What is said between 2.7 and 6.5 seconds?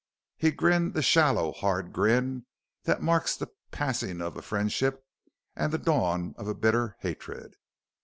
that marks the passing of a friendship and the dawn of